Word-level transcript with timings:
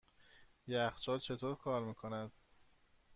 یخچال 0.67 1.19
چطور 1.19 1.55
کار 1.55 1.85
میکند؟ 1.85 2.31